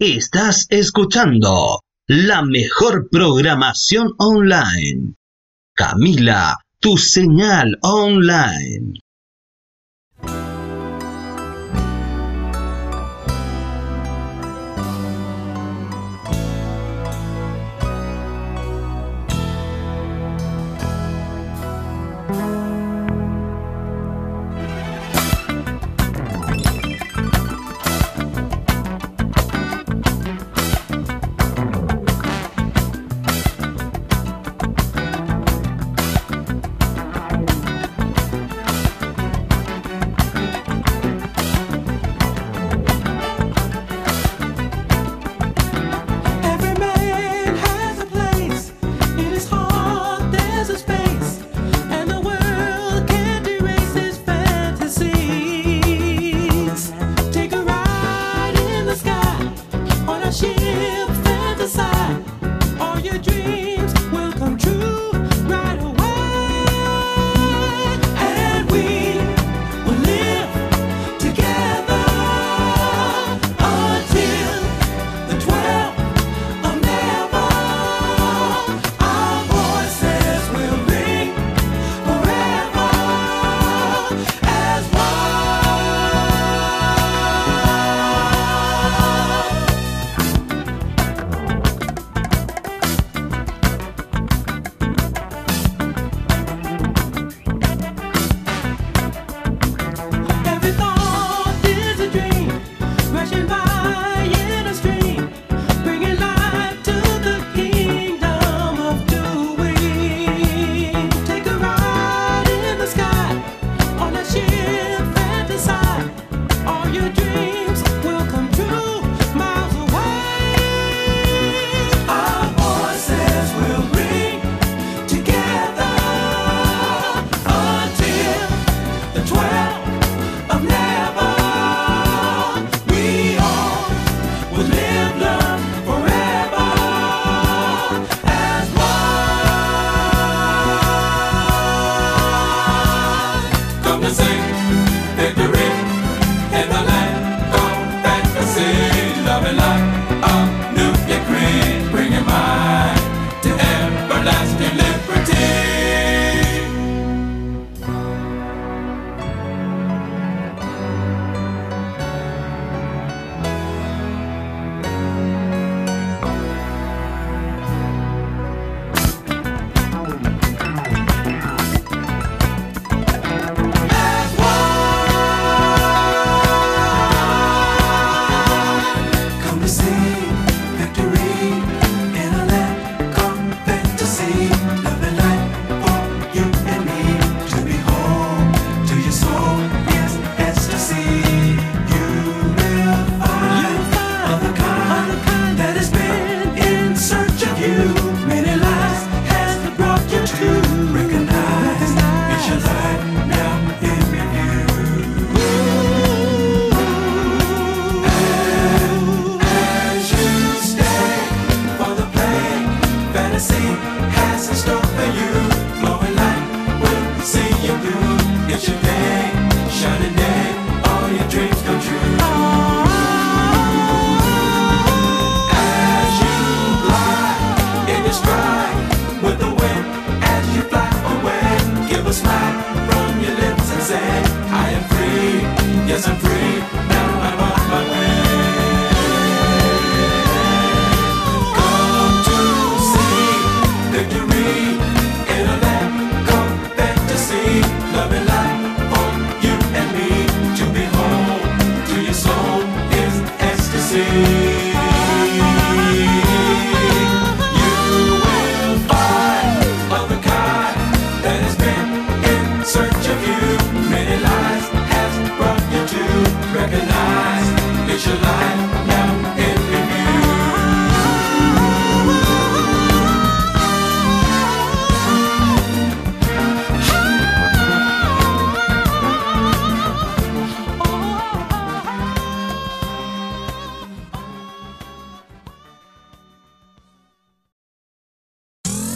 Estás 0.00 0.66
escuchando 0.70 1.78
la 2.08 2.42
mejor 2.42 3.08
programación 3.08 4.12
online. 4.18 5.14
Camila, 5.72 6.56
tu 6.80 6.96
señal 6.96 7.78
online. 7.80 8.98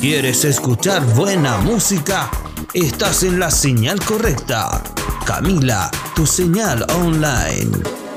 ¿Quieres 0.00 0.44
escuchar 0.44 1.04
buena 1.16 1.58
música? 1.58 2.30
Estás 2.72 3.24
en 3.24 3.40
la 3.40 3.50
señal 3.50 3.98
correcta. 4.04 4.80
Camila, 5.26 5.90
tu 6.14 6.24
señal 6.24 6.86
online. 6.94 8.07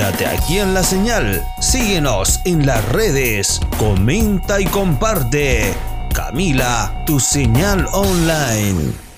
Quédate 0.00 0.26
aquí 0.28 0.58
en 0.58 0.72
la 0.72 0.82
señal. 0.82 1.44
Síguenos 1.60 2.40
en 2.46 2.64
las 2.64 2.82
redes. 2.88 3.60
Comenta 3.76 4.58
y 4.58 4.64
comparte. 4.64 5.74
Camila, 6.14 7.02
tu 7.04 7.20
señal 7.20 7.86
online. 7.92 9.09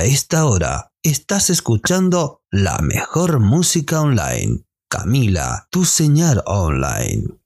A 0.00 0.04
esta 0.04 0.46
hora 0.46 0.92
estás 1.02 1.50
escuchando 1.50 2.40
la 2.50 2.78
mejor 2.78 3.38
música 3.38 4.00
online. 4.00 4.64
Camila, 4.88 5.68
tu 5.70 5.84
señal 5.84 6.42
online. 6.46 7.40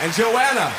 And 0.00 0.12
Joanna. 0.12 0.72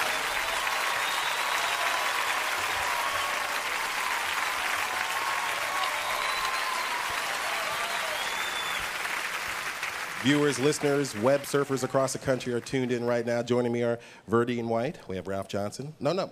Viewers, 10.24 10.60
listeners, 10.60 11.16
web 11.20 11.44
surfers 11.44 11.84
across 11.84 12.12
the 12.14 12.20
country 12.20 12.52
are 12.54 12.60
tuned 12.60 12.92
in 12.92 13.06
right 13.06 13.26
now. 13.26 13.42
Joining 13.42 13.72
me 13.72 13.84
are 13.84 13.98
Verdine 14.30 14.68
White. 14.68 14.98
We 15.08 15.16
have 15.16 15.28
Ralph 15.28 15.48
Johnson. 15.48 15.94
No, 16.00 16.12
no. 16.12 16.32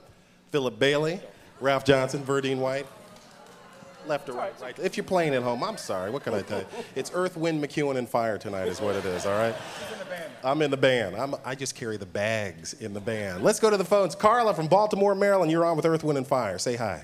Philip 0.51 0.77
Bailey. 0.77 1.19
Ralph 1.61 1.85
Johnson, 1.85 2.23
Verdine 2.23 2.57
White. 2.57 2.87
Left 4.07 4.29
or 4.29 4.33
right? 4.33 4.53
right. 4.61 4.77
If 4.79 4.97
you're 4.97 5.03
playing 5.03 5.33
at 5.33 5.43
home, 5.43 5.63
I'm 5.63 5.77
sorry. 5.77 6.11
What 6.11 6.23
can 6.23 6.33
I 6.33 6.41
tell 6.41 6.59
you? 6.59 6.65
It's 6.95 7.11
Earth, 7.13 7.35
Wind, 7.37 7.63
McEwen, 7.63 7.97
and 7.97 8.07
Fire 8.07 8.37
tonight, 8.37 8.67
is 8.67 8.79
what 8.79 8.95
it 8.95 9.05
is, 9.05 9.25
all 9.25 9.37
right? 9.37 9.55
I'm 10.43 10.61
in 10.61 10.69
the 10.69 10.77
band. 10.77 11.15
I'm, 11.15 11.35
I 11.43 11.55
just 11.55 11.75
carry 11.75 11.97
the 11.97 12.05
bags 12.05 12.73
in 12.73 12.93
the 12.93 12.99
band. 12.99 13.43
Let's 13.43 13.59
go 13.59 13.69
to 13.69 13.77
the 13.77 13.85
phones. 13.85 14.13
Carla 14.13 14.53
from 14.53 14.67
Baltimore, 14.67 15.15
Maryland, 15.15 15.51
you're 15.51 15.65
on 15.65 15.75
with 15.75 15.85
Earth, 15.85 16.03
Wind, 16.03 16.17
and 16.17 16.27
Fire. 16.27 16.59
Say 16.59 16.75
hi. 16.75 17.03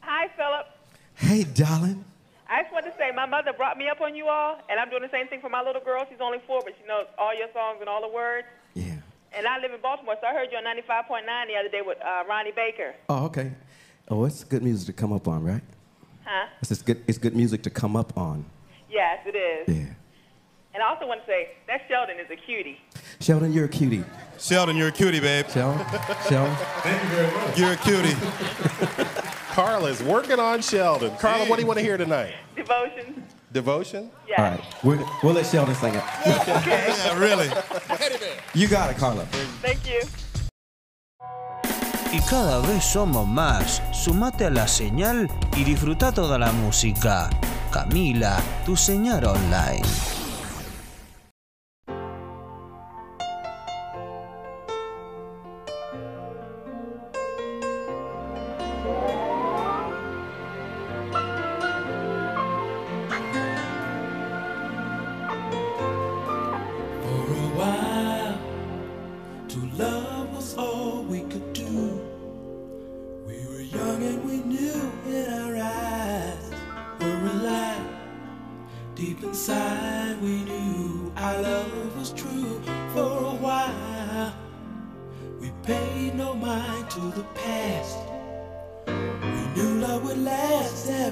Hi, 0.00 0.28
Philip. 0.36 0.66
Hey, 1.14 1.44
darling. 1.44 2.04
I 2.48 2.62
just 2.62 2.72
want 2.72 2.84
to 2.84 2.92
say 2.98 3.10
my 3.16 3.24
mother 3.24 3.54
brought 3.54 3.78
me 3.78 3.88
up 3.88 4.02
on 4.02 4.14
you 4.14 4.28
all, 4.28 4.58
and 4.68 4.78
I'm 4.78 4.90
doing 4.90 5.00
the 5.02 5.10
same 5.10 5.26
thing 5.28 5.40
for 5.40 5.48
my 5.48 5.62
little 5.62 5.80
girl. 5.80 6.04
She's 6.10 6.20
only 6.20 6.38
four, 6.46 6.60
but 6.62 6.74
she 6.78 6.86
knows 6.86 7.06
all 7.16 7.34
your 7.34 7.48
songs 7.54 7.78
and 7.80 7.88
all 7.88 8.02
the 8.02 8.14
words. 8.14 8.46
Yeah. 8.74 8.96
And 9.34 9.46
I 9.46 9.58
live 9.58 9.72
in 9.72 9.80
Baltimore, 9.80 10.16
so 10.20 10.26
I 10.26 10.34
heard 10.34 10.48
you 10.52 10.58
on 10.58 10.64
95.9 10.64 11.24
the 11.46 11.56
other 11.56 11.70
day 11.70 11.80
with 11.80 11.96
uh, 12.02 12.24
Ronnie 12.28 12.52
Baker. 12.54 12.94
Oh, 13.08 13.24
okay. 13.24 13.52
Oh, 14.08 14.24
it's 14.26 14.44
good 14.44 14.62
music 14.62 14.94
to 14.94 15.00
come 15.00 15.12
up 15.14 15.26
on, 15.26 15.42
right? 15.42 15.62
Huh? 16.24 16.48
It's 16.60 16.68
just 16.68 16.86
good. 16.86 17.02
It's 17.06 17.18
good 17.18 17.34
music 17.34 17.62
to 17.64 17.70
come 17.70 17.96
up 17.96 18.16
on. 18.16 18.44
Yes, 18.90 19.20
it 19.26 19.36
is. 19.36 19.76
Yeah. 19.76 19.94
And 20.74 20.82
I 20.82 20.88
also 20.88 21.06
want 21.06 21.20
to 21.20 21.26
say 21.26 21.50
that 21.66 21.82
Sheldon 21.88 22.18
is 22.18 22.30
a 22.30 22.36
cutie. 22.36 22.80
Sheldon, 23.20 23.52
you're 23.52 23.66
a 23.66 23.68
cutie. 23.68 24.04
Sheldon, 24.38 24.76
you're 24.76 24.88
a 24.88 24.92
cutie, 24.92 25.20
babe. 25.20 25.46
Sheldon, 25.50 25.84
Sheldon. 26.28 26.56
Thank 26.82 27.02
you 27.02 27.08
very 27.10 27.32
much. 27.32 27.58
You're 27.58 27.72
a 27.72 27.76
cutie. 27.76 28.16
Carla's 29.52 30.02
working 30.02 30.40
on 30.40 30.62
Sheldon. 30.62 31.14
Carla, 31.16 31.46
what 31.46 31.56
do 31.56 31.62
you 31.62 31.68
want 31.68 31.78
to 31.78 31.84
hear 31.84 31.98
tonight? 31.98 32.32
Devotion. 32.56 33.22
Devotion? 33.52 34.10
Yes. 34.26 34.38
All 34.38 34.44
right, 34.46 34.74
we're, 34.82 35.06
we'll 35.22 35.34
let 35.34 35.44
Sheldon 35.44 35.74
sing 35.74 35.94
it. 35.94 36.02
Yeah, 36.26 37.18
really. 37.18 37.50
You 38.54 38.66
got 38.66 38.90
it, 38.90 38.96
Carla. 38.96 39.26
Thank 39.60 39.86
you. 39.86 40.00
Y 42.12 42.20
cada 42.20 42.60
vez 42.60 42.84
somos 42.84 43.26
más. 43.26 43.82
Sumate 43.90 44.44
a 44.44 44.50
la 44.50 44.68
señal 44.68 45.30
y 45.56 45.64
disfruta 45.64 46.12
toda 46.12 46.38
la 46.38 46.52
música. 46.52 47.30
Camila, 47.70 48.38
tu 48.66 48.76
señal 48.76 49.24
online. 49.24 50.11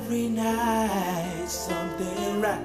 every 0.00 0.28
night 0.30 1.44
something 1.46 2.40
right 2.40 2.64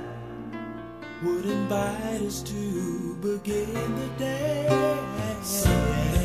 would 1.21 1.45
invite 1.45 2.21
us 2.21 2.41
to 2.41 3.15
begin 3.15 3.73
the 3.73 4.07
day. 4.17 4.69
Something 5.41 6.24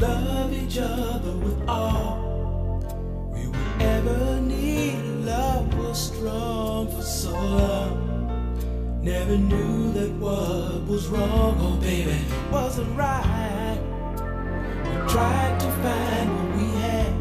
love 0.00 0.52
each 0.52 0.78
other 0.78 1.32
with 1.32 1.68
all 1.68 2.80
we 3.32 3.46
would 3.46 3.82
ever 3.82 4.40
need. 4.40 4.98
Love 5.24 5.72
was 5.78 6.12
strong 6.12 6.88
for 6.88 7.02
so 7.02 7.32
long. 7.32 9.00
Never 9.02 9.36
knew 9.36 9.92
that 9.92 10.10
what 10.12 10.86
was 10.86 11.06
wrong, 11.08 11.56
oh 11.60 11.76
baby, 11.80 12.18
wasn't 12.50 12.96
right. 12.96 13.78
We 14.84 14.94
tried 15.08 15.58
to 15.60 15.70
find 15.82 16.28
what 16.36 16.56
we 16.56 16.66
had. 16.80 17.12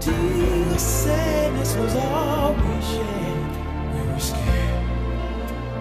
Tears, 0.00 0.82
sadness 0.82 1.74
was 1.76 1.94
all 1.96 2.54
we 2.54 2.80
shared. 2.82 3.94
We 3.94 4.12
were 4.12 4.20
scared 4.20 4.76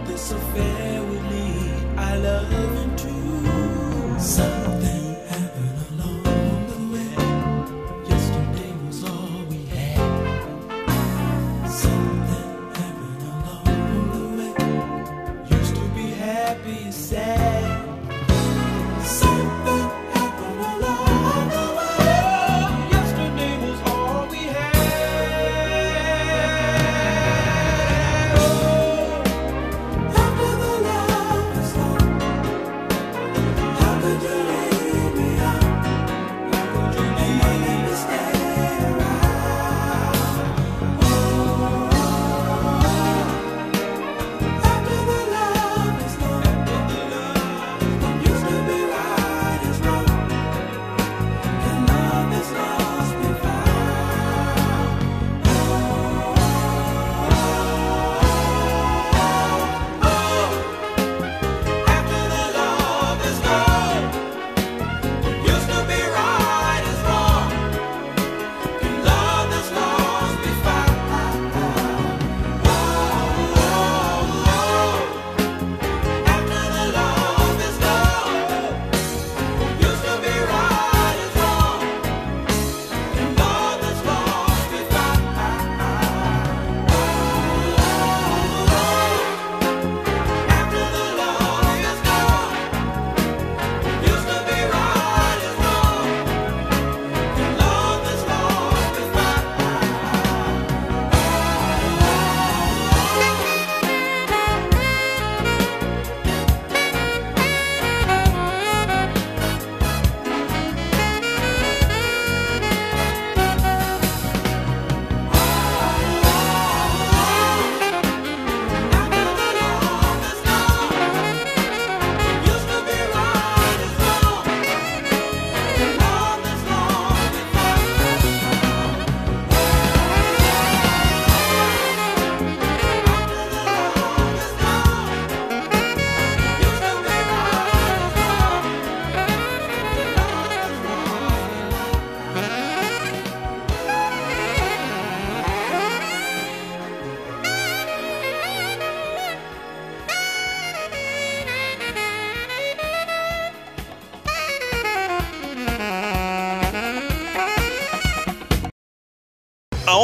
this 0.07 0.31
affair 0.31 1.03
would 1.03 1.23
lead 1.23 1.97
our 1.97 2.17
love 2.17 2.51
into. 2.83 4.19
Some 4.19 4.54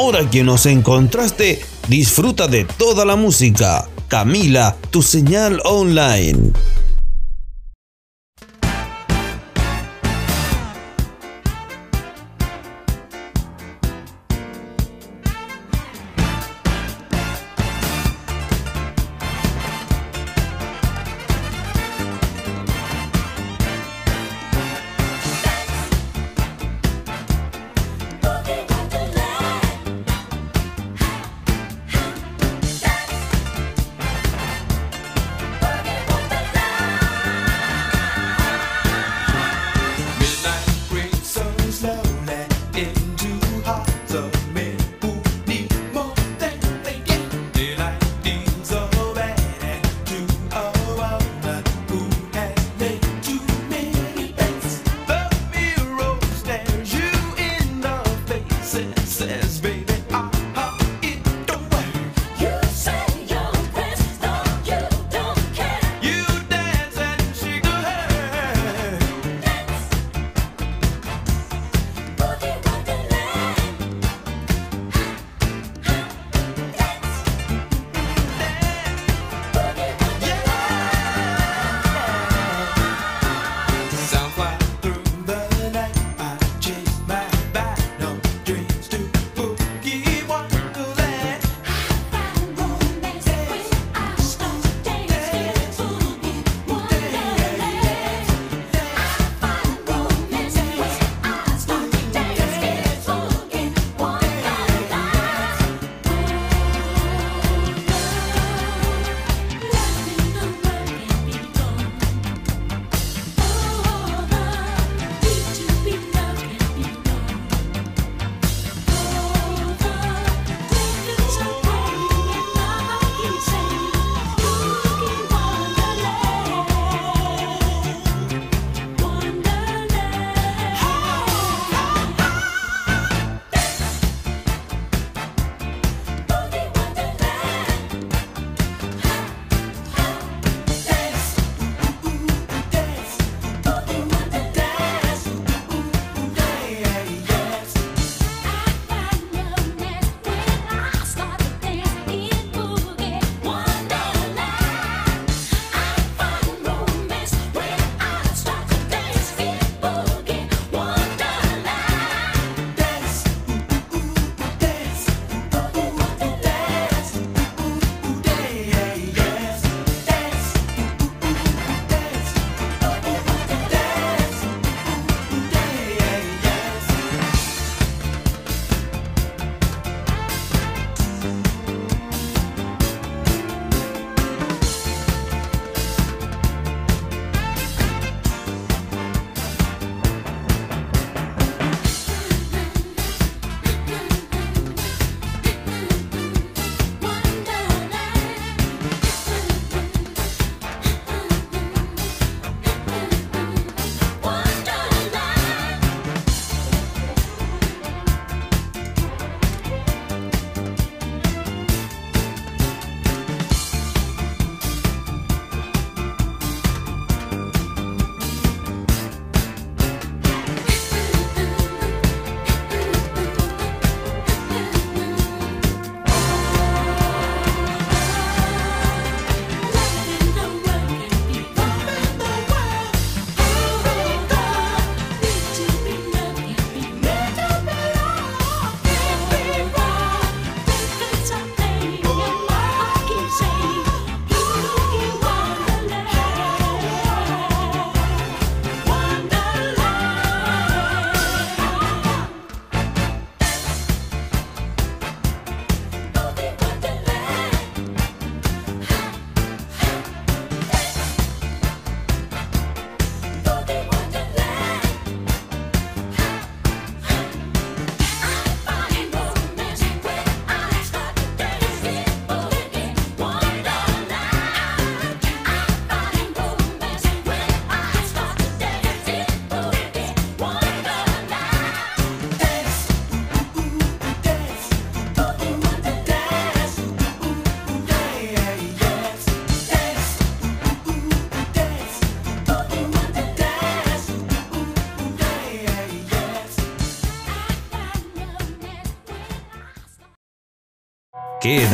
Ahora 0.02 0.28
que 0.28 0.42
nos 0.42 0.66
encontraste, 0.66 1.60
disfruta 1.86 2.48
de 2.48 2.64
toda 2.64 3.04
la 3.04 3.14
música. 3.14 3.88
Camila, 4.08 4.76
tu 4.90 5.00
señal 5.00 5.62
online. 5.64 6.50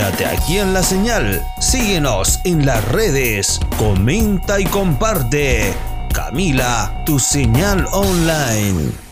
Quédate 0.08 0.26
aquí 0.26 0.58
en 0.58 0.72
la 0.72 0.82
señal. 0.82 1.42
Síguenos 1.58 2.40
en 2.44 2.64
las 2.64 2.82
redes. 2.88 3.60
Comenta 3.76 4.58
y 4.58 4.64
comparte. 4.64 5.74
Camila, 6.14 7.02
tu 7.04 7.18
señal 7.18 7.86
online. 7.92 9.07